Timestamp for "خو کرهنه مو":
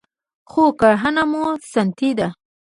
0.51-1.43